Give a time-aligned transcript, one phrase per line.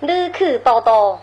[0.00, 1.20] 你去多多。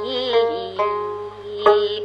[0.00, 2.01] 咦。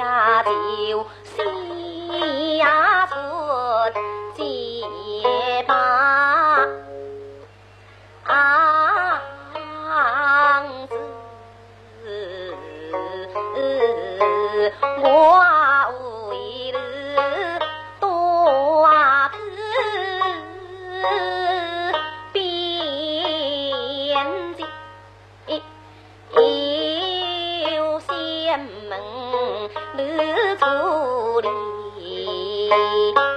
[0.00, 0.42] Chào
[32.70, 33.29] Música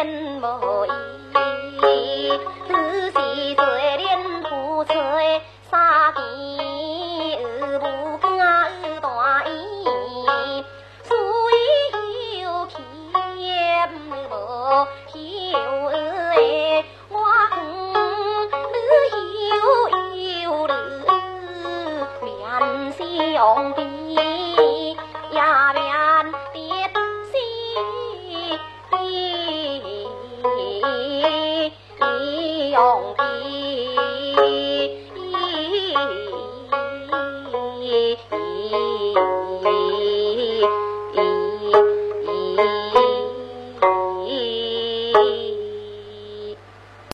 [0.00, 0.46] 恩不
[0.86, 0.88] 义
[2.66, 4.94] 自己垂脸不垂
[5.70, 6.18] 纱地
[7.36, 8.30] 是不更
[9.02, 10.64] 大意
[11.02, 11.14] 所
[11.52, 12.82] 以有钱
[14.08, 14.32] 不
[15.12, 15.18] 求
[15.90, 17.14] 儿我
[17.50, 17.60] 恨
[19.12, 19.18] 你
[19.50, 20.72] 又有能
[22.22, 23.74] 力怜惜红